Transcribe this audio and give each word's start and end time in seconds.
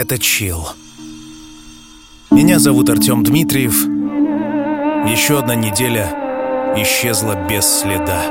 Это 0.00 0.16
Чил. 0.16 0.64
Меня 2.30 2.60
зовут 2.60 2.88
Артем 2.88 3.24
Дмитриев. 3.24 3.74
Еще 5.10 5.40
одна 5.40 5.56
неделя 5.56 6.06
исчезла 6.76 7.34
без 7.48 7.66
следа. 7.66 8.22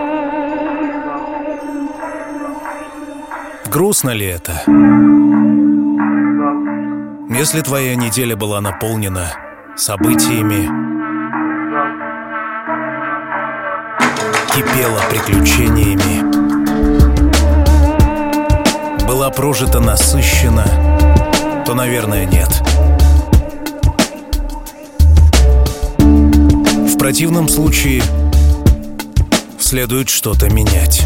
Грустно 3.66 4.11
ли 4.11 4.27
это? 4.27 4.63
Если 7.38 7.59
твоя 7.59 7.98
неделя 7.98 8.38
была 8.38 8.62
наполнена 8.62 9.34
событиями, 9.76 10.70
кипела 14.55 15.02
приключениями, 15.09 16.23
была 19.05 19.29
прожита 19.31 19.81
насыщенно, 19.81 20.96
то, 21.67 21.73
наверное, 21.73 22.26
нет. 22.26 22.48
В 25.98 26.98
противном 26.98 27.49
случае 27.49 28.02
следует 29.59 30.07
что-то 30.07 30.49
менять. 30.49 31.03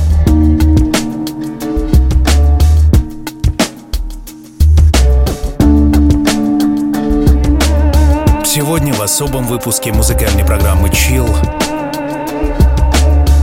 Сегодня 8.45 8.93
в 8.93 9.01
особом 9.01 9.48
выпуске 9.48 9.91
музыкальной 9.91 10.45
программы 10.45 10.89
Chill 10.89 11.27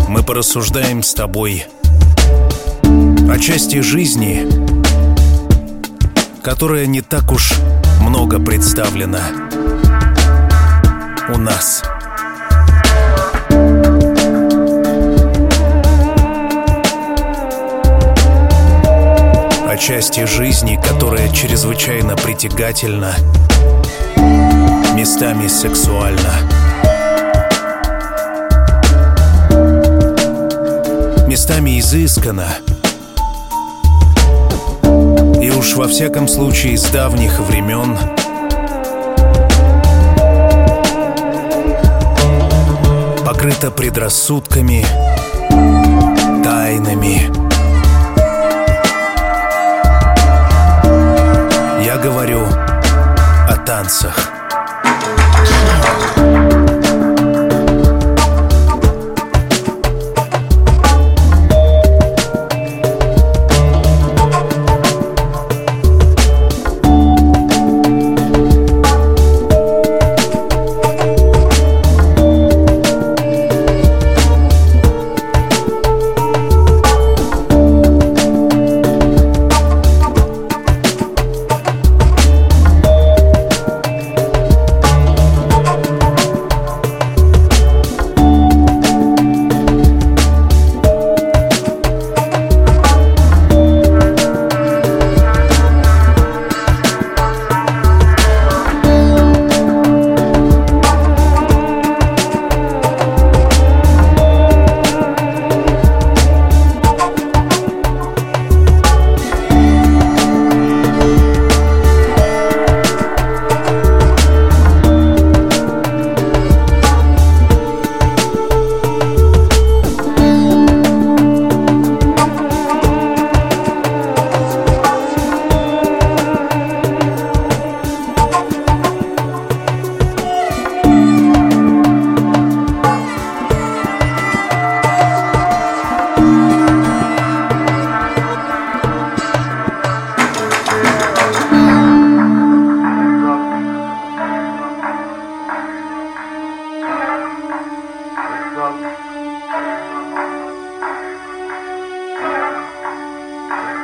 мы 0.08 0.22
порассуждаем 0.22 1.02
с 1.02 1.14
тобой 1.14 1.66
о 2.84 3.38
части 3.40 3.80
жизни, 3.80 4.67
которая 6.42 6.86
не 6.86 7.00
так 7.00 7.32
уж 7.32 7.54
много 8.00 8.38
представлена 8.38 9.22
у 11.28 11.38
нас. 11.38 11.82
О 19.66 19.76
части 19.76 20.24
жизни, 20.24 20.80
которая 20.82 21.28
чрезвычайно 21.30 22.16
притягательна, 22.16 23.14
местами 24.94 25.46
сексуальна. 25.48 26.34
Местами 31.26 31.78
изысканно– 31.78 32.58
уж 35.58 35.74
во 35.74 35.88
всяком 35.88 36.28
случае 36.28 36.78
с 36.78 36.84
давних 36.84 37.40
времен 37.40 37.98
покрыта 43.26 43.72
предрассудками, 43.72 44.84
тайнами. 46.44 47.30
Я 51.84 51.96
говорю 51.96 52.44
о 52.44 53.56
танцах. 53.66 54.37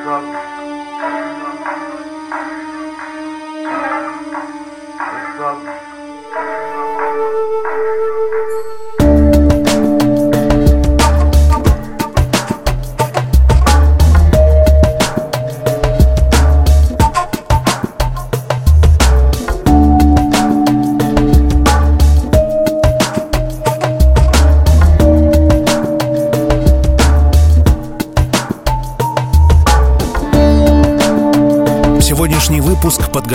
rock. 0.04 0.53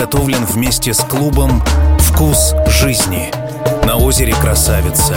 Подготовлен 0.00 0.46
вместе 0.46 0.94
с 0.94 1.00
клубом 1.00 1.62
«Вкус 1.98 2.54
жизни» 2.68 3.30
на 3.84 3.96
озере 3.96 4.34
Красавица. 4.34 5.14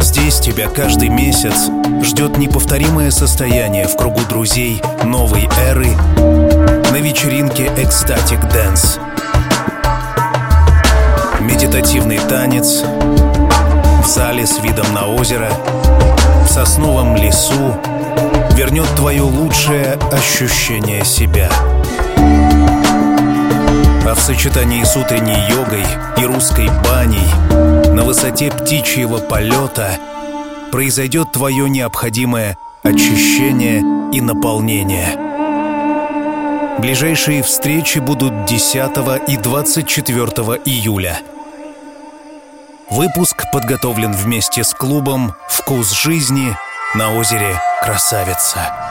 Здесь 0.00 0.38
тебя 0.38 0.68
каждый 0.68 1.08
месяц 1.08 1.68
ждет 2.04 2.38
неповторимое 2.38 3.10
состояние 3.10 3.88
в 3.88 3.96
кругу 3.96 4.20
друзей 4.28 4.80
новой 5.02 5.48
эры 5.66 5.88
на 6.92 6.98
вечеринке 6.98 7.72
«Ecstatic 7.76 8.38
Dance». 8.52 8.98
Медитативный 11.40 12.20
танец 12.20 12.84
в 14.00 14.06
зале 14.06 14.46
с 14.46 14.60
видом 14.60 14.86
на 14.94 15.08
озеро, 15.08 15.50
в 16.44 16.52
сосновом 16.52 17.16
лесу 17.16 17.74
вернет 18.52 18.86
твое 18.94 19.22
лучшее 19.22 19.94
ощущение 20.12 21.04
себя– 21.04 21.50
а 24.08 24.14
в 24.14 24.20
сочетании 24.20 24.84
с 24.84 24.96
утренней 24.96 25.50
йогой 25.50 25.84
и 26.16 26.24
русской 26.24 26.68
баней 26.82 27.30
на 27.92 28.04
высоте 28.04 28.50
птичьего 28.50 29.18
полета 29.18 29.98
произойдет 30.72 31.32
твое 31.32 31.68
необходимое 31.68 32.56
очищение 32.82 33.82
и 34.10 34.22
наполнение. 34.22 35.08
Ближайшие 36.78 37.42
встречи 37.42 37.98
будут 37.98 38.46
10 38.46 39.28
и 39.28 39.36
24 39.36 40.24
июля. 40.64 41.20
Выпуск 42.88 43.44
подготовлен 43.52 44.12
вместе 44.12 44.64
с 44.64 44.72
клубом 44.72 45.34
«Вкус 45.50 45.90
жизни» 45.92 46.56
на 46.94 47.14
озере 47.14 47.60
Красавица. 47.82 48.87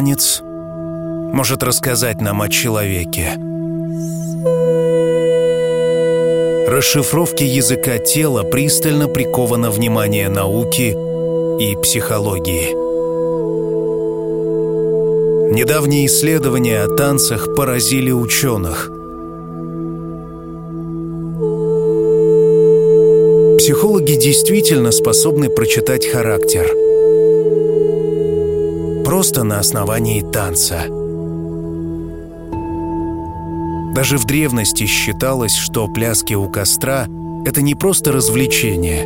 Танец 0.00 0.40
может 0.42 1.62
рассказать 1.62 2.22
нам 2.22 2.40
о 2.40 2.48
человеке? 2.48 3.34
Расшифровке 6.66 7.44
языка 7.44 7.98
тела 7.98 8.42
пристально 8.42 9.08
приковано 9.08 9.70
внимание 9.70 10.30
науки 10.30 10.96
и 11.60 11.76
психологии. 11.82 12.72
Недавние 15.52 16.06
исследования 16.06 16.82
о 16.82 16.96
танцах 16.96 17.54
поразили 17.54 18.10
ученых. 18.10 18.86
Психологи 23.58 24.14
действительно 24.14 24.92
способны 24.92 25.50
прочитать 25.50 26.06
характер. 26.06 26.89
Просто 29.20 29.44
на 29.44 29.58
основании 29.58 30.22
танца. 30.22 30.86
Даже 33.94 34.16
в 34.16 34.24
древности 34.24 34.86
считалось, 34.86 35.54
что 35.54 35.88
пляски 35.88 36.32
у 36.32 36.48
костра— 36.48 37.06
это 37.44 37.60
не 37.60 37.74
просто 37.74 38.12
развлечение, 38.12 39.04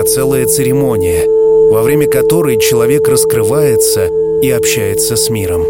а 0.00 0.02
целая 0.04 0.46
церемония, 0.46 1.26
во 1.70 1.82
время 1.82 2.06
которой 2.06 2.58
человек 2.58 3.06
раскрывается 3.06 4.08
и 4.40 4.48
общается 4.48 5.16
с 5.16 5.28
миром. 5.28 5.66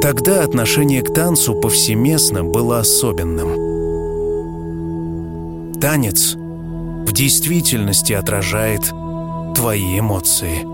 Тогда 0.00 0.44
отношение 0.44 1.02
к 1.02 1.12
танцу 1.12 1.54
повсеместно 1.54 2.42
было 2.42 2.78
особенным. 2.78 3.50
Танец 5.78 6.36
в 6.36 7.12
действительности 7.12 8.14
отражает 8.14 8.90
твои 9.54 9.98
эмоции. 9.98 10.73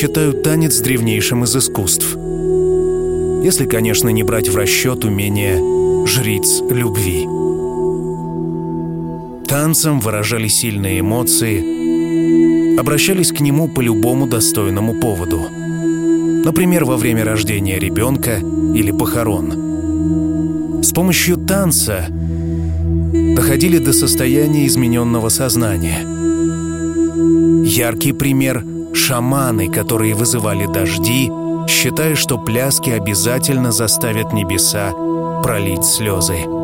Считают 0.00 0.42
танец 0.42 0.80
древнейшим 0.80 1.44
из 1.44 1.54
искусств. 1.54 2.16
Если, 3.44 3.66
конечно, 3.66 4.08
не 4.08 4.22
брать 4.22 4.48
в 4.48 4.56
расчет 4.56 5.04
умение 5.04 5.60
жриц 6.06 6.62
любви. 6.70 7.26
Танцем 9.46 10.00
выражали 10.00 10.48
сильные 10.48 11.00
эмоции, 11.00 12.78
обращались 12.78 13.30
к 13.30 13.40
нему 13.40 13.68
по 13.68 13.82
любому 13.82 14.26
достойному 14.26 14.94
поводу. 14.94 15.42
Например, 16.46 16.86
во 16.86 16.96
время 16.96 17.26
рождения 17.26 17.78
ребенка 17.78 18.38
или 18.74 18.92
похорон. 18.92 20.82
С 20.82 20.92
помощью 20.92 21.36
танца 21.36 22.06
доходили 23.36 23.76
до 23.76 23.92
состояния 23.92 24.66
измененного 24.66 25.28
сознания. 25.28 26.06
Яркий 27.66 28.12
пример 28.12 28.64
шаманы, 28.94 29.68
которые 29.68 30.14
вызывали 30.14 30.66
дожди, 30.66 31.30
считая, 31.68 32.14
что 32.14 32.38
пляски 32.38 32.90
обязательно 32.90 33.72
заставят 33.72 34.32
небеса 34.32 34.92
пролить 35.42 35.84
слезы. 35.84 36.59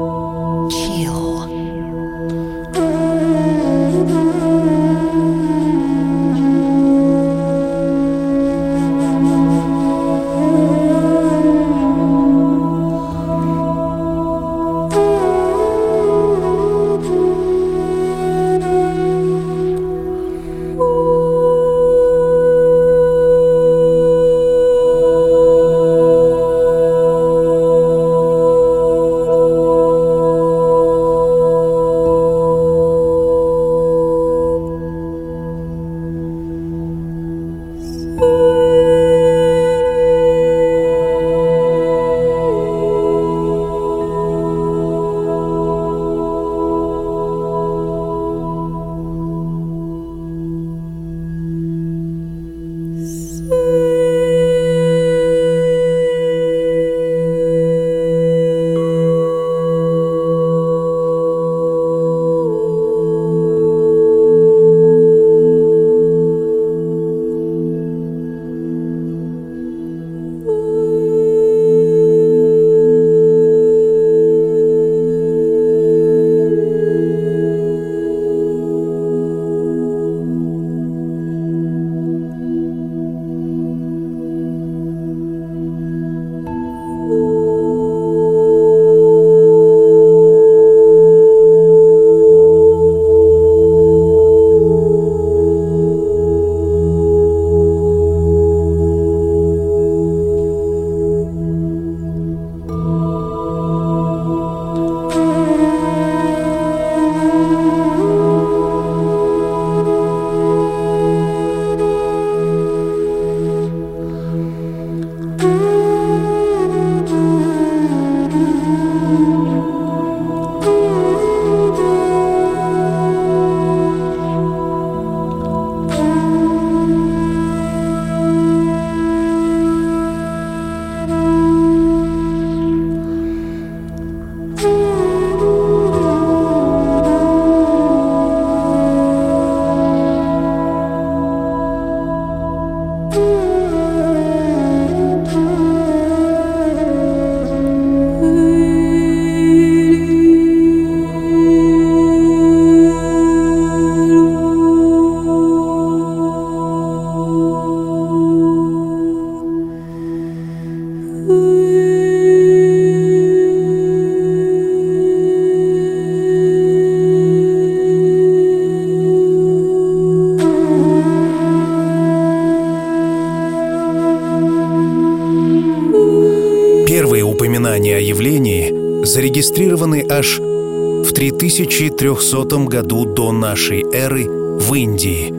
Зарегистрированы 179.56 180.06
аж 180.08 180.38
в 180.38 181.12
3300 181.12 182.66
году 182.66 183.04
до 183.06 183.32
нашей 183.32 183.84
эры 183.92 184.28
в 184.28 184.74
Индии. 184.74 185.32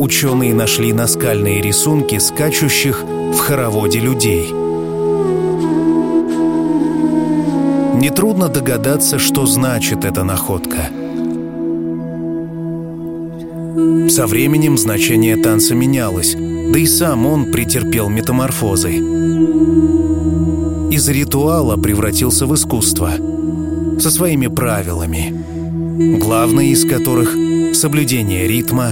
Ученые 0.00 0.54
нашли 0.54 0.92
наскальные 0.92 1.62
рисунки 1.62 2.18
скачущих 2.18 3.04
в 3.04 3.38
хороводе 3.38 4.00
людей. 4.00 4.50
Нетрудно 7.94 8.48
догадаться, 8.48 9.18
что 9.18 9.46
значит 9.46 10.04
эта 10.04 10.24
находка. 10.24 10.90
Со 14.08 14.26
временем 14.26 14.76
значение 14.76 15.36
танца 15.36 15.74
менялось, 15.74 16.34
да 16.34 16.78
и 16.78 16.86
сам 16.86 17.26
он 17.26 17.52
претерпел 17.52 18.08
метаморфозы. 18.08 19.15
Из 21.06 21.10
ритуала 21.10 21.76
превратился 21.76 22.46
в 22.46 22.54
искусство. 22.56 23.12
Со 24.00 24.10
своими 24.10 24.48
правилами, 24.48 26.18
главное 26.18 26.64
из 26.64 26.84
которых— 26.84 27.30
соблюдение 27.76 28.48
ритма, 28.48 28.90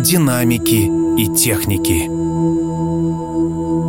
динамики 0.00 0.88
и 1.20 1.34
техники. 1.34 2.06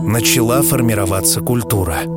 Начала 0.09 0.63
формироваться 0.63 1.41
культура— 1.41 1.99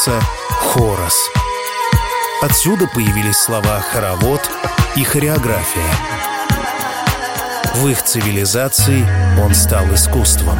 назывался 0.00 0.26
хорос. 0.50 1.30
Отсюда 2.42 2.86
появились 2.86 3.36
слова 3.36 3.80
«хоровод» 3.80 4.40
и 4.96 5.04
«хореография». 5.04 5.94
В 7.74 7.88
их 7.88 8.02
цивилизации 8.02 9.06
он 9.40 9.54
стал 9.54 9.86
искусством. 9.94 10.58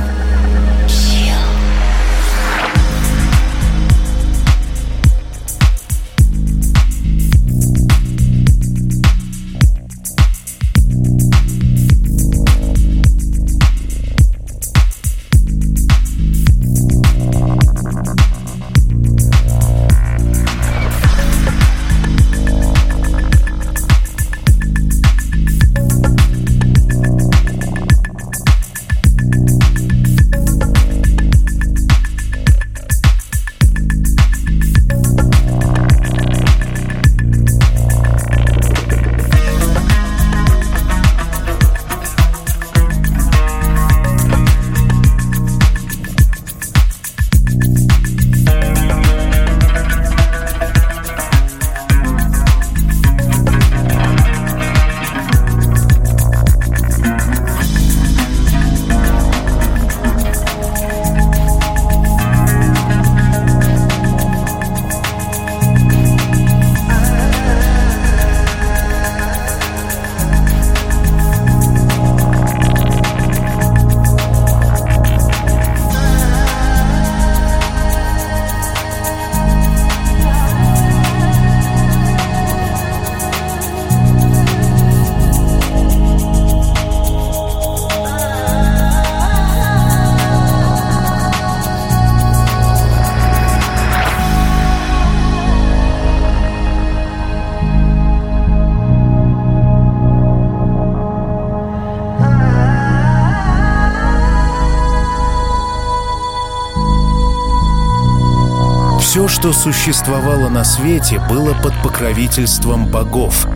Что 109.41 109.55
существовало 109.55 110.51
на 110.51 110.65
свете, 110.65 111.19
было 111.31 111.55
под 111.55 111.73
покровительством 111.83 112.91
богов. 112.91 113.47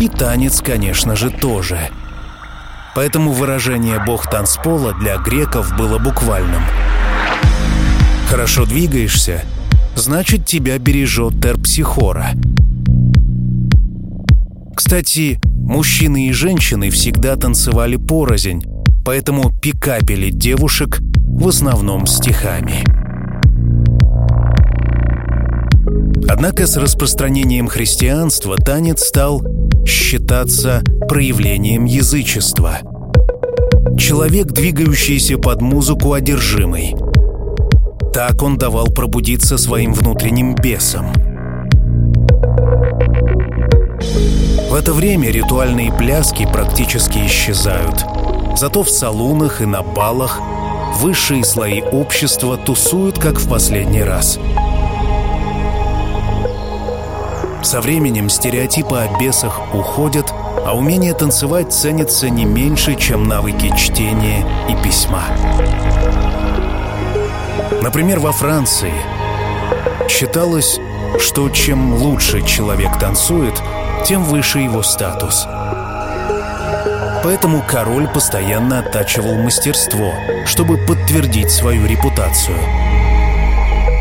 И 0.00 0.08
танец, 0.08 0.60
конечно 0.60 1.14
же, 1.14 1.30
тоже. 1.30 1.78
Поэтому 2.96 3.30
выражение 3.30 4.02
«бог 4.04 4.28
танцпола» 4.28 4.92
для 4.94 5.18
греков 5.18 5.76
было 5.76 6.00
буквальным. 6.00 6.62
Хорошо 8.28 8.64
двигаешься, 8.66 9.44
значит, 9.94 10.44
тебя 10.44 10.76
бережет 10.78 11.40
терпсихора. 11.40 12.30
Кстати, 14.74 15.38
мужчины 15.44 16.26
и 16.26 16.32
женщины 16.32 16.90
всегда 16.90 17.36
танцевали 17.36 17.94
порознь, 17.94 18.64
поэтому 19.04 19.52
пикапели 19.52 20.30
девушек 20.30 20.98
в 21.00 21.46
основном 21.46 22.08
стихами. 22.08 22.91
Однако 26.44 26.66
с 26.66 26.76
распространением 26.76 27.68
христианства 27.68 28.56
танец 28.56 29.04
стал 29.04 29.42
считаться 29.86 30.82
проявлением 31.08 31.84
язычества. 31.84 32.80
Человек, 33.96 34.48
двигающийся 34.48 35.38
под 35.38 35.60
музыку, 35.60 36.14
одержимый. 36.14 36.96
Так 38.12 38.42
он 38.42 38.58
давал 38.58 38.88
пробудиться 38.88 39.56
своим 39.56 39.94
внутренним 39.94 40.56
бесам. 40.56 41.12
В 44.68 44.74
это 44.74 44.92
время 44.92 45.30
ритуальные 45.30 45.92
пляски 45.92 46.44
практически 46.52 47.24
исчезают. 47.24 48.04
Зато 48.56 48.82
в 48.82 48.90
салунах 48.90 49.60
и 49.60 49.64
на 49.64 49.84
балах 49.84 50.40
высшие 50.96 51.44
слои 51.44 51.82
общества 51.82 52.56
тусуют 52.56 53.16
как 53.16 53.38
в 53.38 53.48
последний 53.48 54.02
раз. 54.02 54.40
Со 57.62 57.80
временем 57.80 58.28
стереотипы 58.28 58.96
о 58.96 59.18
бесах 59.18 59.74
уходят, 59.74 60.32
а 60.66 60.76
умение 60.76 61.14
танцевать 61.14 61.72
ценится 61.72 62.28
не 62.28 62.44
меньше, 62.44 62.96
чем 62.96 63.28
навыки 63.28 63.72
чтения 63.76 64.44
и 64.68 64.74
письма. 64.82 65.22
Например, 67.80 68.18
во 68.18 68.32
Франции 68.32 68.92
считалось, 70.08 70.80
что 71.20 71.48
чем 71.50 71.94
лучше 71.94 72.42
человек 72.42 72.98
танцует, 72.98 73.54
тем 74.06 74.24
выше 74.24 74.58
его 74.58 74.82
статус. 74.82 75.46
Поэтому 77.22 77.62
король 77.66 78.08
постоянно 78.08 78.80
оттачивал 78.80 79.36
мастерство, 79.36 80.12
чтобы 80.46 80.78
подтвердить 80.78 81.50
свою 81.50 81.86
репутацию. 81.86 82.58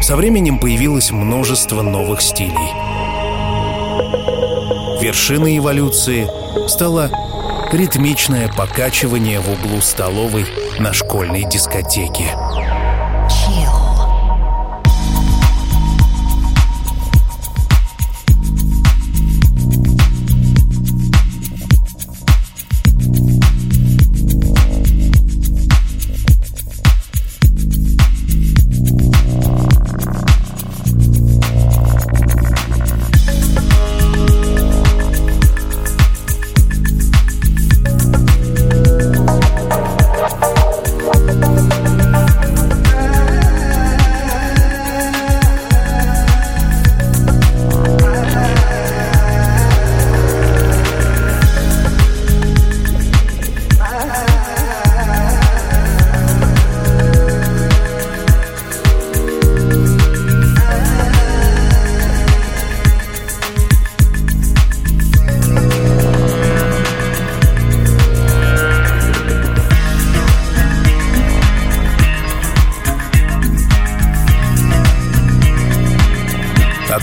Со 0.02 0.16
временем 0.16 0.58
появилось 0.58 1.12
множество 1.12 1.84
новых 1.84 2.22
стилей. 2.22 2.81
Вершиной 5.02 5.58
эволюции 5.58 6.30
стало 6.68 7.10
ритмичное 7.72 8.48
покачивание 8.50 9.40
в 9.40 9.50
углу 9.50 9.82
столовой 9.82 10.46
на 10.78 10.94
школьной 10.94 11.44
дискотеке. 11.50 12.36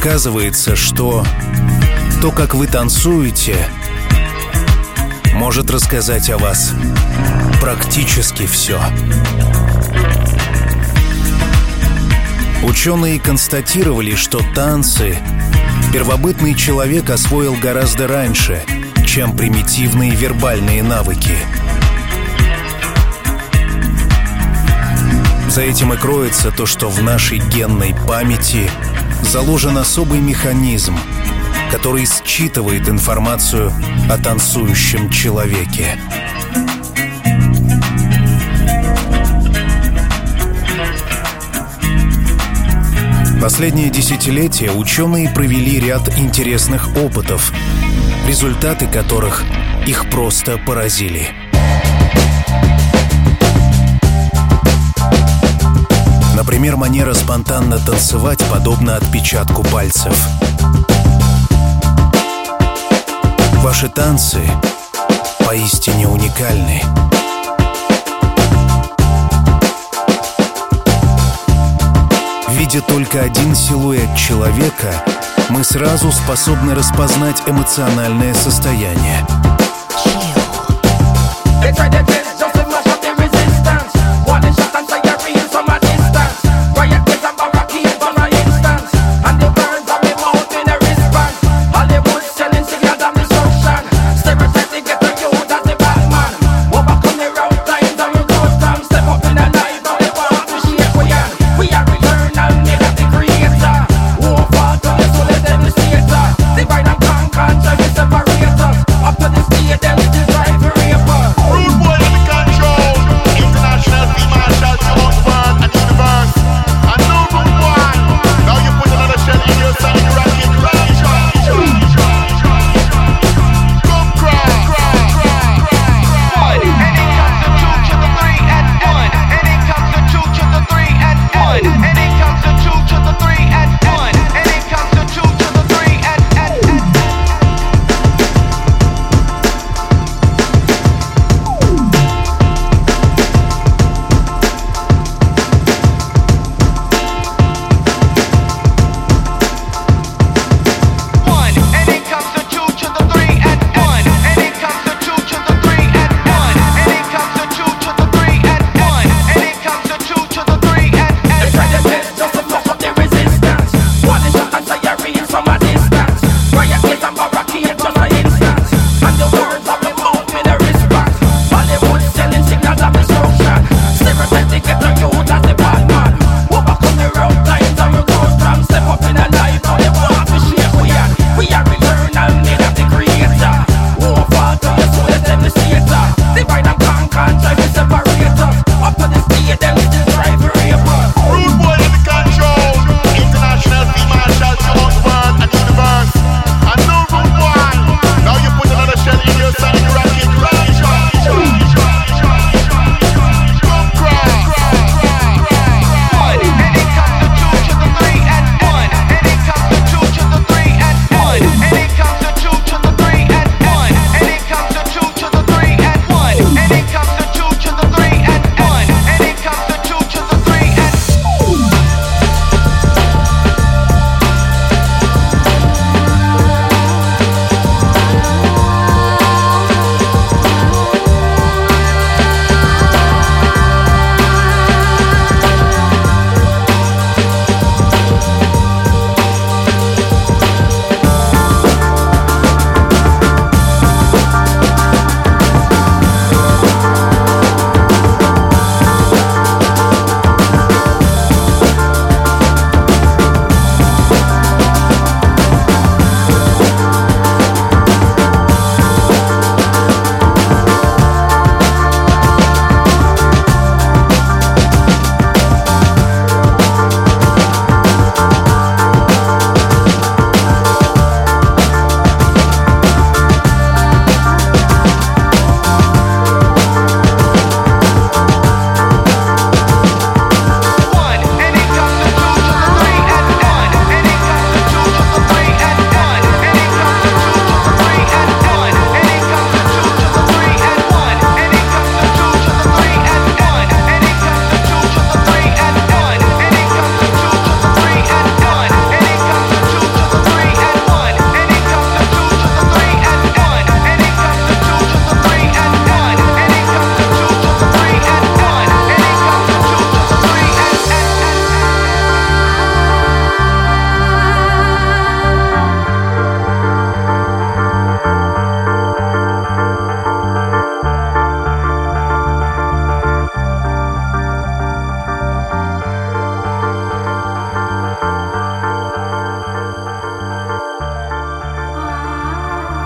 Оказывается, 0.01 0.77
что 0.77 1.27
то, 2.23 2.31
как 2.31 2.55
вы 2.55 2.69
танцуете, 2.69 3.57
может 5.35 5.73
рассказать 5.73 6.31
о 6.31 6.39
вас 6.39 6.73
практически 7.61 8.47
все. 8.47 8.81
Ученые 12.63 13.19
констатировали, 13.19 14.15
что 14.15 14.41
танцы 14.55 15.19
первобытный 15.93 16.55
человек 16.55 17.11
освоил 17.11 17.57
гораздо 17.57 18.07
раньше, 18.07 18.63
чем 19.05 19.37
примитивные 19.37 20.13
вербальные 20.13 20.85
навыки. 20.85 21.35
За 25.51 25.63
этим 25.63 25.93
и 25.93 25.97
кроется 25.97 26.53
то, 26.53 26.67
что 26.67 26.89
в 26.89 27.03
нашей 27.03 27.39
генной 27.39 27.97
памяти– 28.07 28.71
заложен 29.23 29.79
особый 29.79 30.21
механизм, 30.21 30.97
который 31.71 32.07
считывает 32.07 32.89
информацию 32.89 33.73
о 34.11 34.19
танцующем 34.19 35.11
человеке. 35.11 35.99
Последние 43.41 43.89
десятилетия 43.89 44.73
ученые 44.73 45.31
провели 45.31 45.81
ряд 45.81 46.19
интересных 46.19 46.97
опытов, 46.97 47.53
результаты 48.27 48.87
которых 48.87 49.45
их 49.87 50.11
просто 50.11 50.59
поразили. 50.59 51.48
Например, 56.59 56.77
манера 56.77 57.15
спонтанно 57.15 57.79
танцевать 57.79 58.43
подобна 58.51 58.97
отпечатку 58.97 59.63
пальцев. 59.63 60.13
Ваши 63.63 63.89
танцы 63.89 64.41
поистине 65.47 66.09
уникальны. 66.09 66.83
Видя 72.49 72.81
только 72.81 73.23
один 73.23 73.55
силуэт 73.55 74.17
человека, 74.17 74.93
мы 75.51 75.63
сразу 75.63 76.11
способны 76.11 76.75
распознать 76.75 77.41
эмоциональное 77.47 78.35
состояние. 78.35 79.25
Chill. 80.05 82.18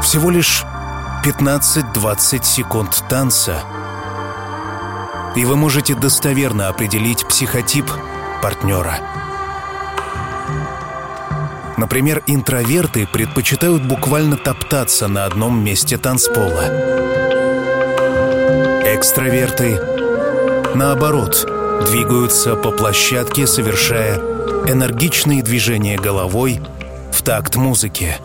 Всего 0.02 0.30
лишь 0.30 0.64
15-20 1.24 2.44
секунд 2.44 3.04
танца, 3.08 3.62
и 5.36 5.44
вы 5.44 5.56
можете 5.56 5.94
достоверно 5.94 6.68
определить 6.68 7.26
психотип 7.26 7.86
партнера. 8.42 8.98
Например, 11.76 12.22
интроверты 12.26 13.06
предпочитают 13.06 13.84
буквально 13.84 14.36
топтаться 14.36 15.08
на 15.08 15.24
одном 15.24 15.64
месте 15.64 15.96
танцпола. 15.96 16.64
Экстраверты, 18.84 19.80
наоборот, 20.74 21.48
двигаются 21.88 22.56
по 22.56 22.72
площадке, 22.72 23.46
совершая 23.46 24.18
энергичные 24.66 25.42
движения 25.42 25.96
головой 25.96 26.60
в 27.12 27.22
такт 27.22 27.56
музыки. 27.56 28.16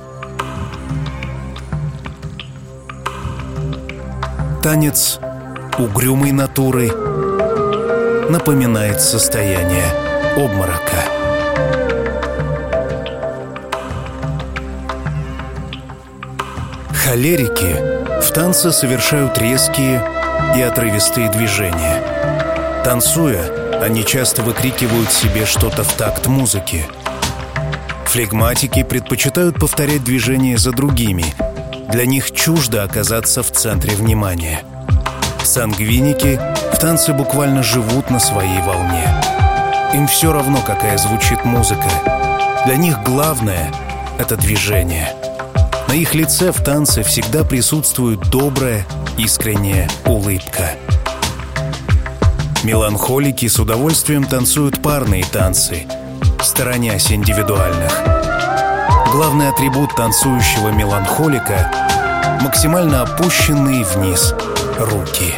Танец 4.68 5.20
угрюмой 5.80 6.34
натуры 6.34 6.90
напоминает 8.30 9.00
состояние 9.00 9.86
обморока. 10.36 11.06
Холерики 16.92 18.22
в 18.22 18.30
танце 18.34 18.74
совершают 18.74 19.38
резкие 19.38 20.04
и 20.58 20.62
отрывистые 20.62 21.32
движения. 21.32 22.04
Танцуя, 22.84 23.80
они 23.82 24.04
часто 24.04 24.42
выкрикивают 24.42 25.14
себе 25.14 25.46
что-то 25.46 25.86
в 25.86 25.94
такт 25.94 26.28
музыки. 26.28 26.84
Флегматики 28.08 28.84
предпочитают 28.84 29.56
повторять 29.62 30.04
движения 30.04 30.58
за 30.58 30.74
другими. 30.74 31.24
Для 31.90 32.06
них 32.06 32.32
чуждо 32.32 32.84
оказаться 32.84 33.42
в 33.42 33.52
центре 33.52 33.96
внимания. 33.96 34.62
Сангвиники 35.44 36.40
в 36.74 36.78
танце 36.80 37.14
буквально 37.14 37.64
живут 37.64 38.10
на 38.10 38.20
своей 38.20 38.62
волне. 38.62 39.08
Им 39.94 40.08
все 40.08 40.34
равно, 40.34 40.62
какая 40.66 40.98
звучит 40.98 41.46
музыка. 41.46 41.90
Для 42.66 42.76
них 42.76 43.02
главное— 43.04 43.72
это 44.20 44.36
движение. 44.36 45.14
На 45.88 45.94
их 45.94 46.14
лице 46.14 46.52
в 46.52 46.62
танце 46.62 47.04
всегда 47.04 47.46
присутствует 47.46 48.20
добрая, 48.30 48.86
искренняя 49.18 49.90
улыбка. 50.06 50.72
Меланхолики 52.64 53.48
с 53.48 53.60
удовольствием 53.60 54.26
танцуют 54.26 54.82
парные 54.82 55.24
танцы, 55.24 55.88
сторонясь 56.42 57.12
индивидуальных. 57.14 58.27
Главный 59.12 59.50
атрибут 59.50 59.96
танцующего 59.96 60.70
меланхолика— 60.70 61.72
максимально 62.42 63.04
опущенные 63.04 63.84
вниз 63.86 64.34
руки. 64.78 65.34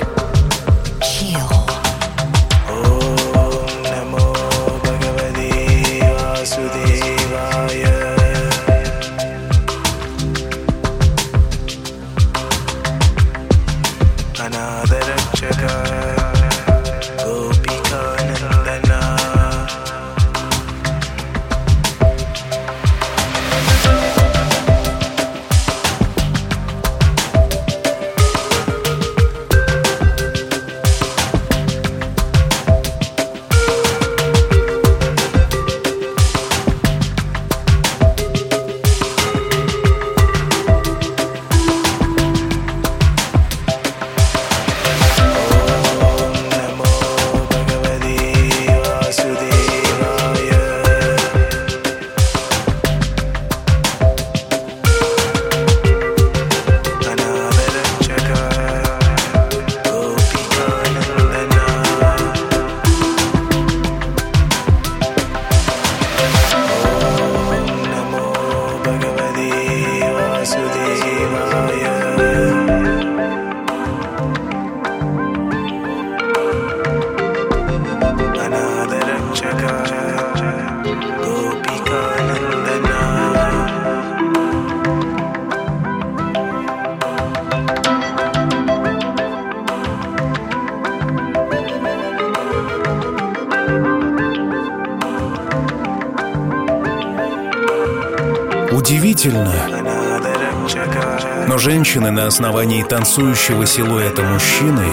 На 102.19 102.27
основании 102.27 102.83
танцующего 102.83 103.65
силуэта 103.65 104.23
мужчины 104.23 104.83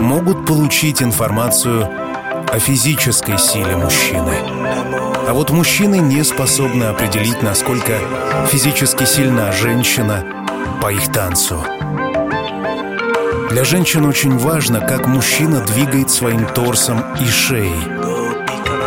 могут 0.00 0.46
получить 0.46 1.02
информацию 1.02 1.86
о 2.50 2.58
физической 2.58 3.36
силе 3.36 3.76
мужчины. 3.76 4.32
А 5.28 5.32
вот 5.34 5.50
мужчины 5.50 5.96
не 5.96 6.24
способны 6.24 6.84
определить, 6.84 7.42
насколько 7.42 7.98
физически 8.50 9.04
сильна 9.04 9.52
женщина 9.52 10.24
по 10.80 10.90
их 10.90 11.12
танцу. 11.12 11.62
Для 13.50 13.64
женщин 13.64 14.06
очень 14.06 14.38
важно, 14.38 14.80
как 14.80 15.06
мужчина 15.06 15.60
двигает 15.60 16.10
своим 16.10 16.46
торсом 16.46 17.04
и 17.20 17.26
шеей. 17.26 17.76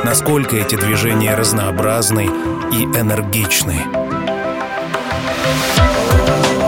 Насколько 0.03 0.55
эти 0.55 0.73
движения 0.77 1.35
разнообразны 1.35 2.27
и 2.71 2.85
энергичны. 2.85 3.94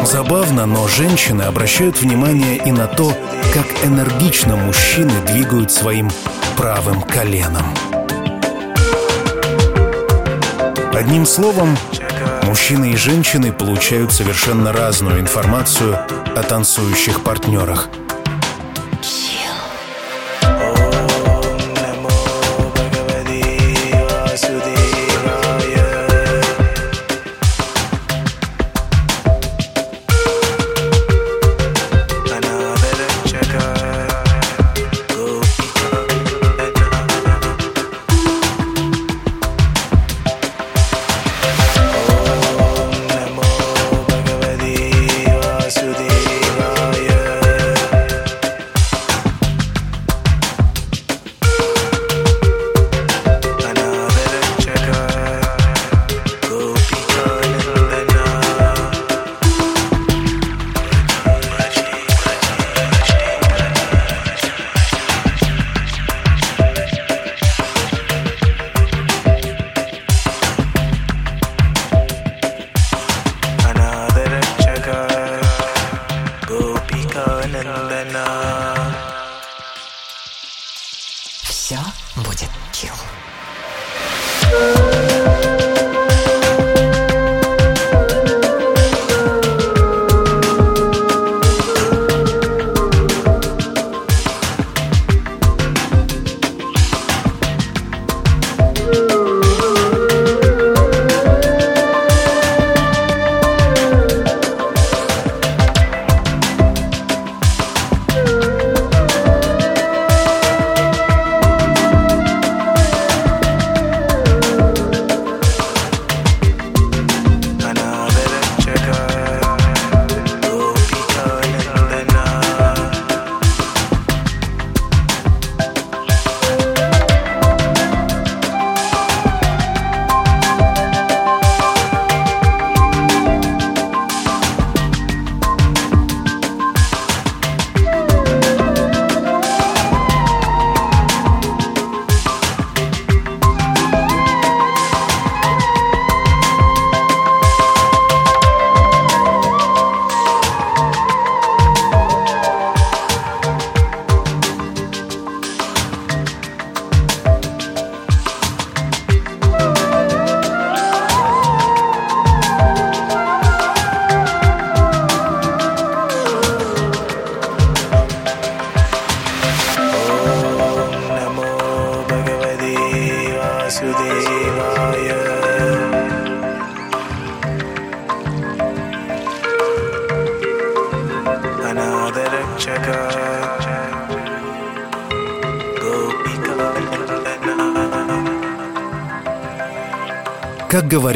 Забавно, 0.08 0.66
но 0.66 0.88
женщины 0.88 1.42
обращают 1.42 2.00
внимание 2.00 2.56
и 2.56 2.72
на 2.72 2.88
то, 2.88 3.14
как 3.54 3.66
энергично 3.84 4.56
мужчины 4.56 5.12
двигают 5.26 5.70
своим 5.70 6.10
правым 6.56 7.02
коленом. 7.02 7.66
Одним 10.94 11.26
словом, 11.26 11.78
мужчины 12.44 12.92
и 12.92 12.96
женщины 12.96 13.52
получают 13.52 14.14
совершенно 14.14 14.72
разную 14.72 15.20
информацию 15.20 16.00
о 16.34 16.42
танцующих 16.42 17.22
партнерах– 17.22 17.90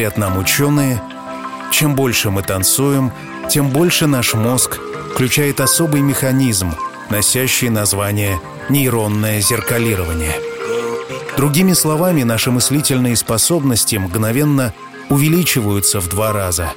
говорят 0.02 0.18
нам 0.18 0.40
ученые, 0.40 1.00
чем 1.72 1.94
больше 1.94 2.32
мы 2.32 2.42
танцуем, 2.42 3.12
тем 3.52 3.70
больше 3.70 4.08
наш 4.08 4.34
мозг 4.34 4.80
включает 5.14 5.60
особый 5.60 6.02
механизм, 6.02 6.74
носящий 7.12 7.70
название 7.70 8.42
нейронное 8.68 9.42
зеркалирование. 9.42 10.34
Другими 11.38 11.74
словами, 11.74 12.24
наши 12.24 12.50
мыслительные 12.50 13.16
способности 13.16 13.98
мгновенно 13.98 14.74
увеличиваются 15.12 16.00
в 16.00 16.10
два 16.10 16.34
раза. 16.34 16.74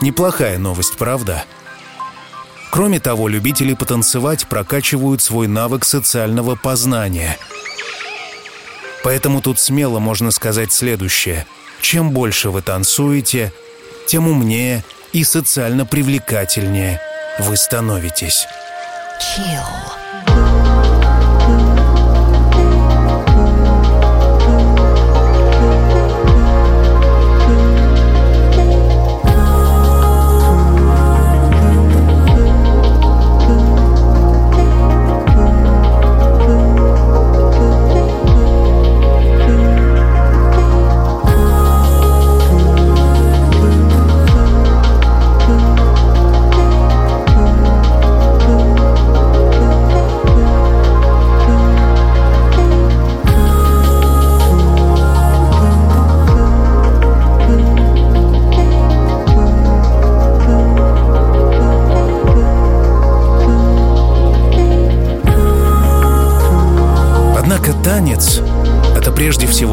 Неплохая 0.00 0.58
новость, 0.58 0.96
правда? 0.96 1.42
Кроме 2.70 3.00
того, 3.00 3.26
любители 3.26 3.74
потанцевать 3.74 4.46
прокачивают 4.46 5.22
свой 5.22 5.48
навык 5.48 5.84
социального 5.84 6.54
познания. 6.54 7.36
Поэтому 9.02 9.40
тут 9.40 9.58
смело 9.58 9.98
можно 9.98 10.30
сказать 10.30 10.70
следующее. 10.70 11.46
Чем 11.90 12.12
больше 12.12 12.50
вы 12.50 12.62
танцуете, 12.62 13.52
тем 14.06 14.28
умнее 14.28 14.84
и 15.12 15.24
социально 15.24 15.84
привлекательнее 15.84 17.00
вы 17.40 17.56
становитесь. 17.56 18.46
Chill. 19.18 20.29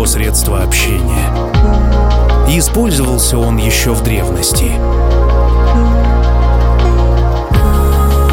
Средство 0.05 0.63
общения. 0.63 1.31
Использовался 2.49 3.37
он 3.37 3.55
еще 3.57 3.93
в 3.93 4.03
древности. 4.03 4.71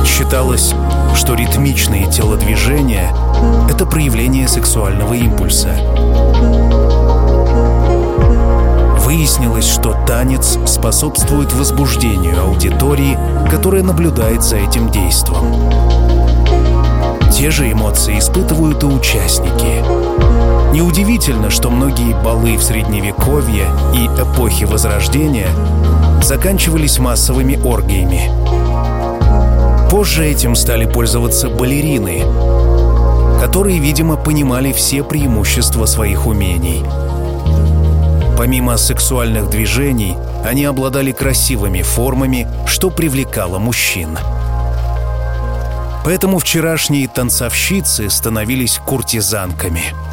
Считалось, 0.05 0.75
что 1.15 1.35
ритмичные 1.35 2.11
телодвижения— 2.11 3.15
это 3.71 3.87
проявление 3.87 4.49
сексуального 4.49 5.15
импульса. 5.15 5.71
Выяснилось, 9.05 9.69
что 9.69 9.95
танец 10.09 10.59
способствует 10.67 11.53
возбуждению 11.53 12.43
аудитории, 12.43 13.17
которая 13.49 13.85
наблюдает 13.85 14.43
за 14.43 14.57
этим 14.57 14.91
действом. 14.91 15.55
Те 17.33 17.51
же 17.51 17.71
эмоции 17.71 18.19
испытывают 18.19 18.83
и 18.83 18.87
участники— 18.87 19.85
Неудивительно, 20.75 21.51
что 21.51 21.71
многие 21.71 22.21
балы 22.21 22.57
в 22.57 22.63
Средневековье 22.65 23.69
и 23.95 24.07
эпохи 24.07 24.65
Возрождения 24.65 25.47
заканчивались 26.21 26.99
массовыми 26.99 27.57
оргиями. 27.65 28.29
Позже 29.89 30.27
этим 30.27 30.57
стали 30.57 30.87
пользоваться 30.87 31.49
балерины, 31.49 32.23
которые, 33.41 33.79
видимо, 33.79 34.17
понимали 34.17 34.73
все 34.73 35.05
преимущества 35.05 35.87
своих 35.87 36.27
умений. 36.27 36.85
Помимо 38.37 38.77
сексуальных 38.77 39.51
движений, 39.51 40.17
они 40.45 40.65
обладали 40.65 41.13
красивыми 41.13 41.83
формами, 41.83 42.49
что 42.67 42.91
привлекало 42.91 43.61
мужчин. 43.61 44.19
Поэтому 46.05 46.41
вчерашние 46.41 47.07
танцовщицы 47.07 48.11
становились 48.11 48.81
куртизанками– 48.85 49.85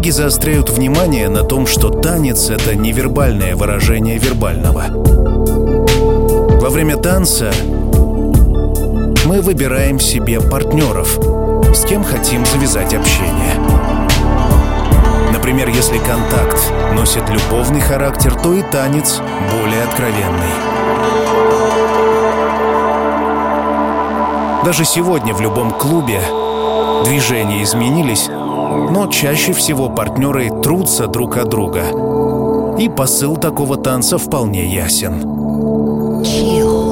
Психологи 0.00 0.16
заостряют 0.16 0.70
внимание 0.70 1.28
на 1.28 1.42
том, 1.42 1.66
что 1.66 1.90
танец— 1.90 2.48
это 2.48 2.74
невербальное 2.74 3.54
выражение 3.54 4.16
вербального. 4.16 4.84
Во 6.58 6.70
время 6.70 6.96
танца 6.96 7.52
мы 9.26 9.42
выбираем 9.42 10.00
себе 10.00 10.40
партнеров, 10.40 11.18
с 11.74 11.84
кем 11.84 12.02
хотим 12.02 12.46
завязать 12.46 12.94
общение. 12.94 13.60
Например, 15.34 15.68
если 15.68 15.98
контакт 15.98 16.56
носит 16.94 17.28
любовный 17.28 17.82
характер, 17.82 18.34
то 18.42 18.54
и 18.54 18.62
танец 18.62 19.20
более 19.52 19.82
откровенный. 19.82 20.54
Даже 24.64 24.86
сегодня 24.86 25.34
в 25.34 25.42
любом 25.42 25.72
клубе 25.72 26.22
движения 27.04 27.62
изменились, 27.62 28.30
но 28.70 29.06
чаще 29.06 29.52
всего 29.52 29.88
партнеры 29.88 30.50
трутся 30.62 31.06
друг 31.06 31.36
от 31.36 31.48
друга. 31.48 31.84
И 32.78 32.88
посыл 32.88 33.36
такого 33.36 33.76
танца 33.76 34.18
вполне 34.18 34.66
ясен. 34.66 35.22
Chill. 36.22 36.89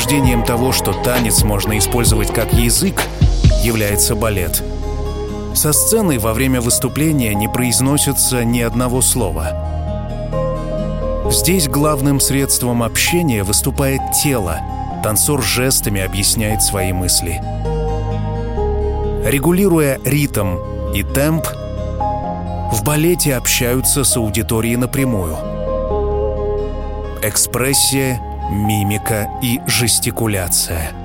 Подтверждением 0.00 0.44
того, 0.44 0.72
что 0.72 0.92
танец 0.92 1.42
можно 1.42 1.76
использовать 1.76 2.32
как 2.32 2.54
язык, 2.54 3.02
является 3.62 4.14
балет. 4.14 4.62
Со 5.54 5.72
сцены 5.72 6.18
во 6.18 6.32
время 6.32 6.62
выступления 6.62 7.34
не 7.34 7.48
произносится 7.48 8.42
ни 8.42 8.60
одного 8.60 9.02
слова. 9.02 9.52
Здесь 11.30 11.68
главным 11.68 12.18
средством 12.18 12.82
общения 12.82 13.44
выступает 13.44 14.00
тело. 14.22 14.60
Танцор 15.02 15.42
жестами 15.42 16.00
объясняет 16.00 16.62
свои 16.62 16.92
мысли. 16.92 17.40
Регулируя 19.26 20.00
ритм 20.04 20.56
и 20.94 21.02
темп, 21.02 21.46
в 22.72 22.82
балете 22.84 23.36
общаются 23.36 24.04
с 24.04 24.16
аудиторией 24.16 24.76
напрямую. 24.76 25.36
Экспрессия 27.22 28.29
мимика 28.50 29.30
и 29.42 29.60
жестикуляция. 29.66 30.99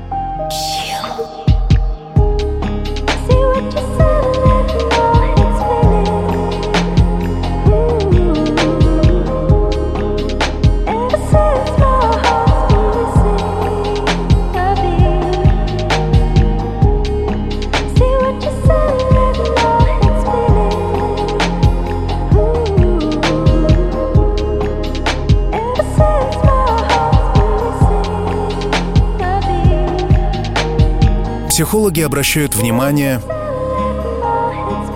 Психологи 31.76 32.00
обращают 32.00 32.56
внимание 32.56 33.22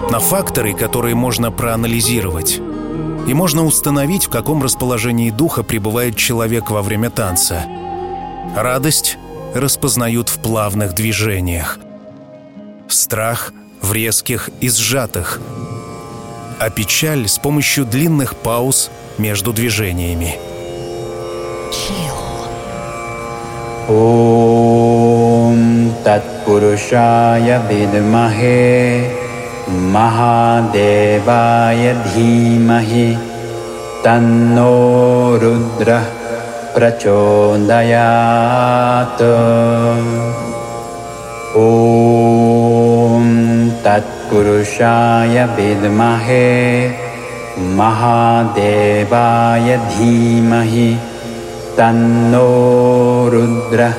на 0.09 0.19
факторы, 0.21 0.73
которые 0.73 1.13
можно 1.13 1.51
проанализировать. 1.51 2.61
И 3.27 3.34
можно 3.34 3.65
установить, 3.65 4.27
в 4.27 4.30
каком 4.30 4.63
расположении 4.63 5.30
духа 5.30 5.61
пребывает 5.63 6.15
человек 6.15 6.71
во 6.71 6.82
время 6.82 7.09
танца. 7.09 7.65
Радость 8.55 9.17
распознают 9.53 10.30
в 10.30 10.39
плавных 10.39 10.95
движениях. 10.95 11.80
Страх 12.88 13.51
в 13.82 13.91
резких 13.91 14.49
и 14.61 14.69
сжатых. 14.69 15.41
А 16.59 16.69
печаль 16.69 17.27
с 17.27 17.39
помощью 17.39 17.84
длинных 17.84 18.38
пауз 18.38 18.89
между 19.17 19.51
движениями. 19.51 20.38
ॐ 23.92 25.62
तत्पुरुषाय 26.06 27.50
विद्महे 27.70 28.60
महादेवाय 29.94 31.84
धीमहि 32.04 33.08
तन्नो 34.06 34.76
रुद्रः 35.44 36.06
प्रचोदयात्। 36.76 37.64
ॐ 41.66 43.28
तत्पुरुषाय 43.86 45.36
विद्महे 45.58 46.48
महादेवाय 47.80 49.68
धीमहि 49.94 50.90
तन्नो 51.80 52.47
रुद्रः 53.34 53.93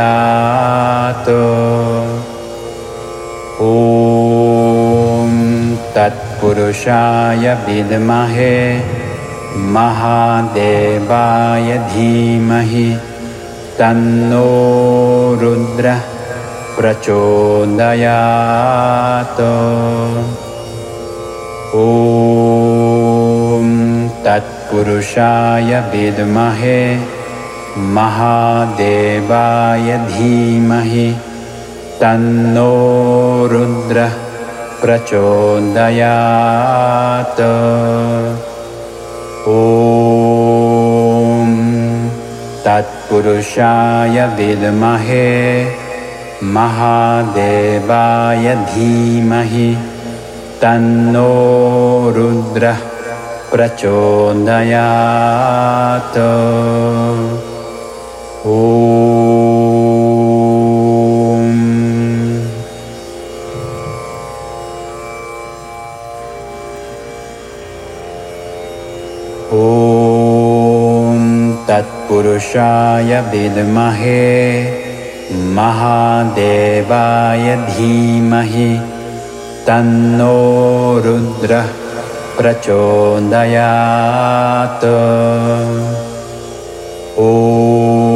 ॐ 3.68 5.32
तत्पुरुषाय 5.94 7.44
विद्महे 7.66 8.56
महादेवाय 9.76 11.68
धीमहि 11.92 12.88
तन्नो 13.78 14.50
रुद्रः 15.42 16.02
प्रचोदयात्। 16.76 18.20
ॐ 21.86 23.66
तत्पुरुषाय 24.26 25.70
विद्महे 25.92 26.80
महादेवाय 27.78 29.88
धीमहि 30.08 31.08
तन्नो 32.00 32.72
रुद्रः 33.52 34.12
प्रचोदयात्। 34.80 35.80
ॐ 39.48 39.50
तत्पुरुषाय 42.64 44.16
विद्महे 44.38 45.30
महादेवाय 46.56 48.46
धीमहि 48.74 49.70
तन्नो 50.62 51.30
रुद्रः 52.16 52.80
प्रचोदयात् 53.52 54.58
ॐ 58.44 58.50
ॐ 69.58 71.20
तत्पुरुषाय 71.68 73.12
विद्महे 73.32 74.24
महादेवाय 75.58 77.46
धीमहि 77.68 78.70
तन्नो 79.68 80.38
रुद्रः 81.04 81.68
प्रचोदयात्। 82.38 83.32
ॐ 87.28 88.11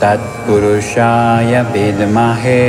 तत्पुरुषाय 0.00 1.52
विद्महे 1.72 2.64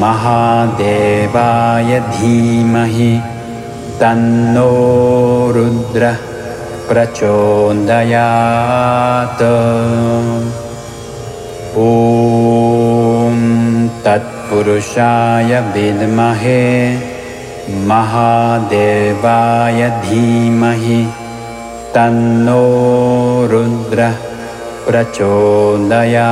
महादेवाय 0.00 1.90
धीमहि 2.16 3.12
तन्नो 4.00 4.72
रुद्रः 5.56 6.18
प्रचोदयात्। 6.88 8.22
ॐ 11.86 13.38
तत्पुरुषाय 14.04 15.52
विद्महे 15.74 16.64
महादेवाय 17.90 19.80
धीमहि 20.08 21.00
तन्नो 21.94 22.66
रुद्रः 23.52 24.16
प्रचोदयात्। 24.86 26.24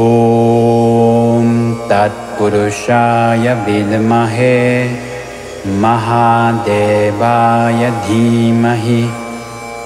ॐ 0.00 1.46
तत्पुरुषाय 1.90 3.46
विद्महे 3.66 4.58
महादेवाय 5.82 7.82
धीमहि 8.06 9.02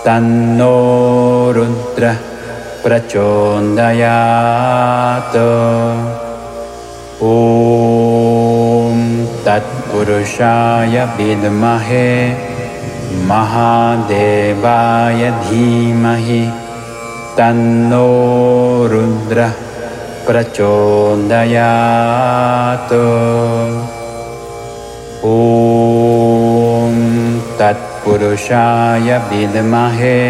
तन्नो 0.06 0.78
रुद्रः 1.56 2.18
प्रचोदयात्। 2.82 4.06
ॐ 7.34 8.96
तत्पुरुषाय 9.46 10.96
विद्महे 11.18 12.08
महादेवाय 13.30 15.20
धीमहि 15.46 16.42
तन्नो 17.38 18.10
रुद्रः 18.92 19.52
प्रचोदयात्। 20.26 21.34
ॐ 25.32 26.94
तत्पुरुषाय 27.58 29.08
विद्महे 29.30 30.20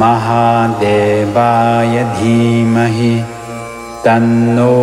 महादेवाय 0.00 1.94
धीमहि 2.18 3.14
तन्नो 4.04 4.74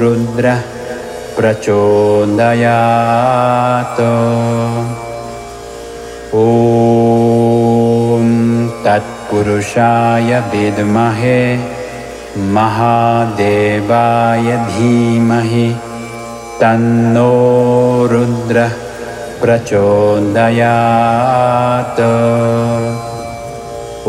रुद्रः 0.00 0.60
प्रचोदयात् 1.36 2.62
ॐ 6.34 8.28
तत्पुरुषाय 8.84 10.38
विद्महे 10.52 11.40
महादेवाय 12.54 14.46
धीमहि 14.68 15.66
तन्नो 16.60 17.26
रुद्रः 18.12 18.72
प्रचोदयात् 19.42 20.32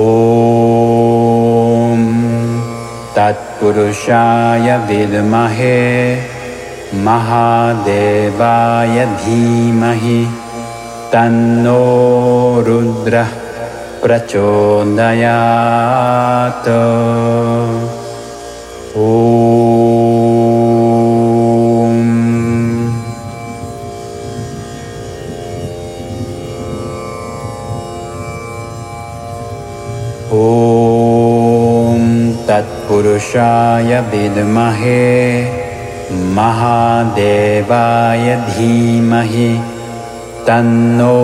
ॐ 0.05 0.07
तत्पुरुषाय 3.17 4.77
विद्महे 4.91 5.75
महादेवाय 7.09 9.05
धीमहि 9.25 10.17
तन्नो 11.13 11.81
रुद्रः 12.67 13.31
प्रचोदयात् 14.03 15.33
पुरुषाय 32.87 33.91
विद्महे 34.11 35.03
महादेवाय 36.35 38.25
धीमहि 38.49 39.47
तन्नो 40.47 41.17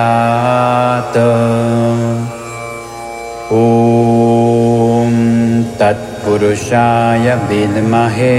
ॐ 3.52 5.14
तत्पुरुषाय 6.28 7.26
विद्महे 7.48 8.38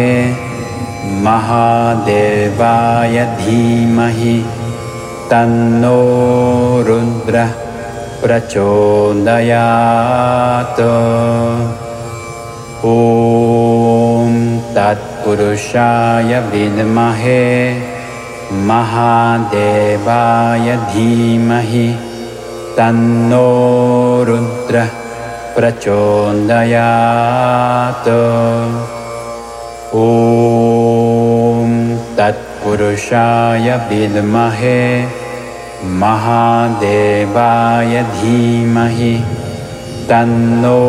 महादेवाय 1.25 3.15
धीमहि 3.39 4.35
तन्नो 5.31 6.01
रुद्रः 6.87 7.51
प्रचोदयात्। 8.21 9.63
ॐ 12.91 14.37
तत्पुरुषाय 14.77 16.31
विद्महे 16.53 17.43
महादेवाय 18.69 20.67
धीमहि 20.93 21.87
तन्नो 22.77 23.49
रुद्रः 24.29 24.89
प्रचोदयात्। 25.55 28.09
ॐ 29.95 31.71
तत्पुरुषाय 32.17 33.67
विद्महे 33.89 34.81
महादेवाय 36.01 37.93
धीमहि। 38.03 39.15
तन्नो 40.09 40.81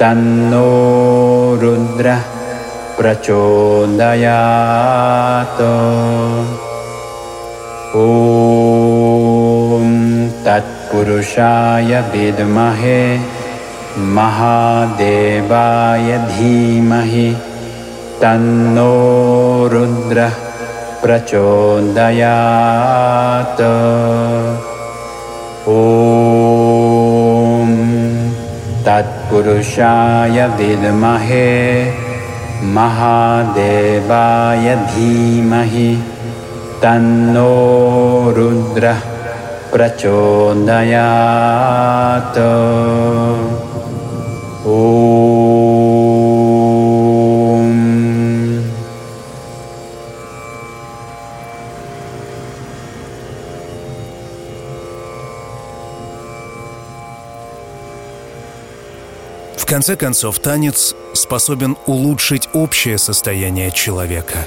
तन्नो 0.00 0.68
रुद्रः 1.62 2.20
प्रचोदयात्। 2.98 4.02
ॐ 8.02 8.04
तत्पुरुषाय 10.46 11.92
विद्महे 12.12 13.02
महादेवाय 14.18 16.08
धीमहि 16.28 17.26
तन्नो 18.22 18.94
रुद्रः 19.72 20.36
प्रचोदयात् 21.02 21.52
ॐ 25.72 25.72
तत्पुरुषाय 28.86 30.38
विद्महे 30.56 31.46
महादेवाय 32.74 34.66
धीमहि 34.90 35.86
तन्नो 36.82 37.54
रुद्रः 38.36 39.00
प्रचोदयात्। 39.72 41.00
ॐ 44.76 45.33
конце 59.74 59.96
концов, 59.96 60.38
танец 60.38 60.94
способен 61.14 61.76
улучшить 61.86 62.48
общее 62.52 62.96
состояние 62.96 63.72
человека. 63.72 64.46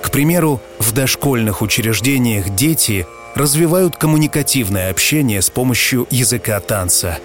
К 0.00 0.10
примеру, 0.10 0.62
в 0.78 0.92
дошкольных 0.92 1.60
учреждениях 1.60 2.48
дети 2.48 3.06
развивают 3.34 3.98
коммуникативное 3.98 4.90
общение 4.90 5.42
с 5.42 5.50
помощью 5.50 6.06
языка 6.08 6.58
танца. 6.60 7.18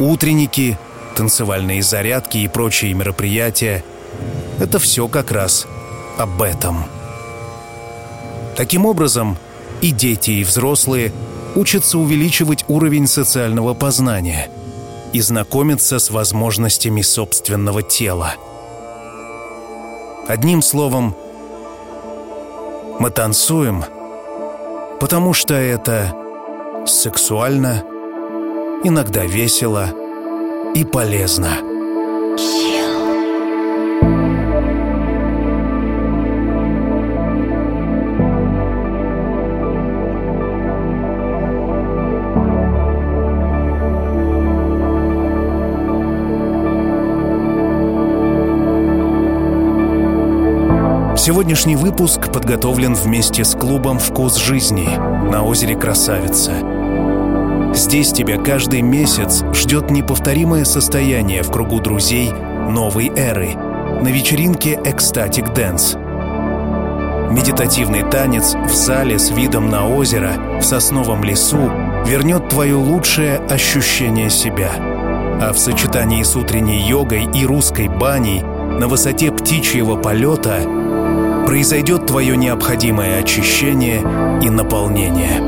Утренники, 0.00 0.76
танцевальные 1.14 1.80
зарядки 1.84 2.38
и 2.38 2.48
прочие 2.48 2.92
мероприятия— 2.92 3.84
это 4.58 4.80
все 4.80 5.06
как 5.06 5.30
раз 5.30 5.64
об 6.18 6.42
этом. 6.42 6.86
Таким 8.56 8.84
образом, 8.84 9.38
и 9.80 9.92
дети, 9.92 10.32
и 10.32 10.42
взрослые 10.42 11.12
учатся 11.54 11.98
увеличивать 11.98 12.64
уровень 12.66 13.06
социального 13.06 13.74
познания 13.74 14.50
и 15.14 15.20
знакомиться 15.20 16.00
с 16.00 16.10
возможностями 16.10 17.00
собственного 17.00 17.82
тела. 17.84 18.34
Одним 20.26 20.60
словом, 20.60 21.14
мы 22.98 23.10
танцуем, 23.10 23.84
потому 24.98 25.32
что 25.32 25.54
это 25.54 26.12
сексуально, 26.86 27.84
иногда 28.82 29.24
весело 29.24 29.86
и 30.74 30.84
полезно. 30.84 31.58
Сегодняшний 51.24 51.74
выпуск 51.74 52.30
подготовлен 52.30 52.92
вместе 52.92 53.46
с 53.46 53.54
клубом 53.54 53.98
«Вкус 53.98 54.36
жизни» 54.36 54.86
на 54.94 55.42
озере 55.42 55.74
Красавица. 55.74 56.52
Здесь 57.72 58.12
тебя 58.12 58.36
каждый 58.36 58.82
месяц 58.82 59.42
ждет 59.54 59.90
неповторимое 59.90 60.66
состояние 60.66 61.42
в 61.42 61.50
кругу 61.50 61.80
друзей 61.80 62.30
новой 62.30 63.10
эры 63.16 63.54
на 63.54 64.08
вечеринке 64.08 64.78
«Ecstatic 64.84 65.54
Dance». 65.54 65.94
Медитативный 67.30 68.02
танец 68.02 68.54
в 68.54 68.74
зале 68.74 69.18
с 69.18 69.30
видом 69.30 69.70
на 69.70 69.88
озеро 69.88 70.58
в 70.60 70.62
сосновом 70.62 71.24
лесу 71.24 71.70
вернет 72.06 72.50
твое 72.50 72.74
лучшее 72.74 73.38
ощущение 73.48 74.28
себя. 74.28 74.72
А 75.40 75.54
в 75.54 75.58
сочетании 75.58 76.22
с 76.22 76.36
утренней 76.36 76.86
йогой 76.86 77.26
и 77.32 77.46
русской 77.46 77.88
баней 77.88 78.42
на 78.42 78.88
высоте 78.88 79.32
птичьего 79.32 79.96
полета 79.96 80.83
произойдет 81.46 82.06
твое 82.06 82.36
необходимое 82.36 83.20
очищение 83.20 84.00
и 84.42 84.50
наполнение. 84.50 85.40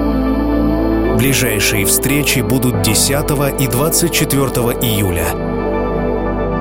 Ближайшие 1.17 1.87
встречи 1.87 2.41
будут 2.41 2.83
10 2.83 3.61
и 3.61 3.67
24 3.67 4.43
июля. 4.83 5.27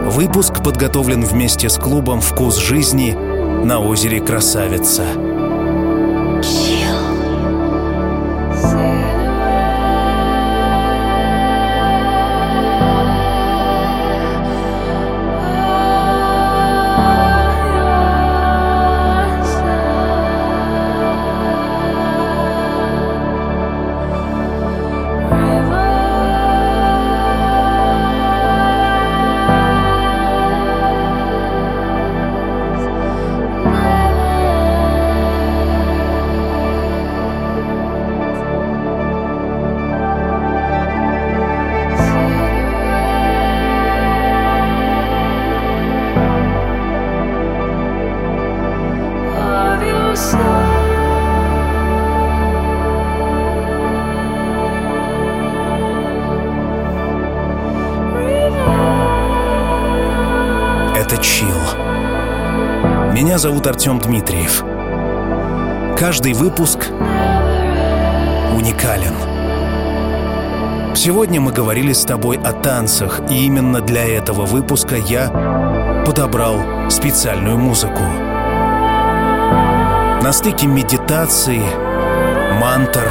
Выпуск 0.09 0.63
подготовлен 0.63 1.23
вместе 1.23 1.67
с 1.67 1.77
клубом 1.77 2.21
«Вкус 2.21 2.57
жизни» 2.57 3.11
на 3.65 3.79
озере 3.79 4.21
Красавица. 4.21 5.03
Зовут 63.55 63.67
Артем 63.67 63.99
Дмитриев. 63.99 64.65
Каждый 65.97 66.33
выпуск 66.33 66.89
уникален. 68.53 69.13
Сегодня 70.93 71.39
мы 71.39 71.53
говорили 71.53 71.93
с 71.93 72.03
тобой 72.03 72.37
о 72.37 72.51
танцах, 72.51 73.21
и 73.29 73.45
именно 73.45 73.79
для 73.79 74.05
этого 74.05 74.45
выпуска 74.45 74.97
я 74.97 76.03
подобрал 76.05 76.89
специальную 76.89 77.57
музыку. 77.57 78.03
На 80.21 80.33
стыке 80.33 80.67
медитации, 80.67 81.61
мантр. 82.59 83.09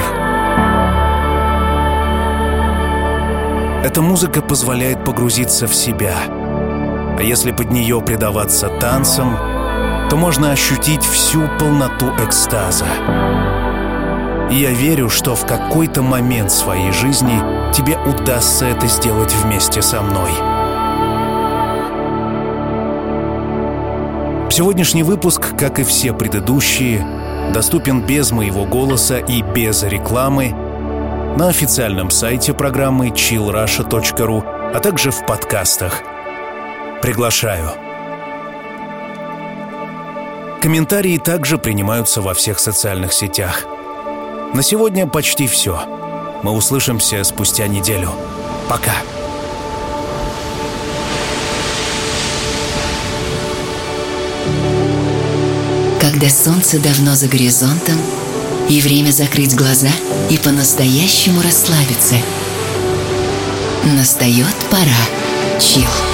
Эта 3.83 4.03
музыка 4.03 4.43
позволяет 4.43 5.05
погрузиться 5.07 5.67
в 5.67 5.75
себя. 5.75 6.17
А 7.17 7.23
если 7.23 7.51
под 7.51 7.71
нее 7.71 8.03
предаваться 8.03 8.69
танцам, 8.69 9.64
то 10.15 10.19
можно 10.19 10.53
ощутить 10.53 11.03
всю 11.03 11.49
полноту 11.59 12.13
экстаза. 12.25 12.87
Я 14.49 14.71
верю, 14.71 15.11
что 15.11 15.35
в 15.35 15.45
какой-то 15.45 16.03
момент 16.03 16.53
своей 16.53 16.93
жизни 16.93 17.37
тебе 17.73 17.99
удастся 17.99 18.67
это 18.67 18.87
сделать 18.87 19.35
вместе 19.35 19.83
со 19.83 20.03
мной. 20.03 20.31
Сегодняшний 24.53 25.03
выпуск, 25.03 25.57
как 25.59 25.81
и 25.81 25.83
все 25.83 26.13
предыдущие, 26.13 27.05
доступен 27.53 28.01
без 28.01 28.31
моего 28.31 28.67
голоса 28.67 29.19
и 29.19 29.43
без 29.43 29.83
рекламы 29.83 30.55
на 31.37 31.49
официальном 31.49 32.13
сайте 32.13 32.55
программы 32.55 33.09
chillrusha.ru, 33.09 34.45
а 34.75 34.79
также 34.79 35.11
в 35.11 35.27
подкастах. 35.27 36.03
Приглашаю. 37.03 37.94
Комментарии 40.65 41.19
также 41.19 41.59
принимаются 41.59 42.23
во 42.23 42.33
всех 42.33 42.59
социальных 42.59 43.13
сетях. 43.13 43.67
На 44.55 44.63
сегодня 44.63 45.07
почти 45.07 45.47
все. 45.47 45.79
Мы 46.43 46.53
услышимся 46.53 47.23
спустя 47.23 47.67
неделю. 47.67 48.11
Пока. 48.67 48.95
Когда 56.01 56.31
солнце 56.31 56.79
давно 56.79 57.15
за 57.15 57.29
горизонтом, 57.29 57.99
и 58.71 58.81
время 58.81 59.11
закрыть 59.11 59.55
глаза 59.55 59.91
и 60.31 60.39
по-настоящему 60.39 61.43
расслабиться. 61.43 62.15
Настает 63.85 64.57
пора. 64.71 65.61
Чил. 65.61 66.14